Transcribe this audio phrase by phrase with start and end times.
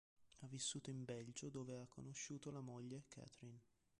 [0.39, 3.55] Ha vissuto in Belgio, dove ha conosciuto la moglie, Kathryn.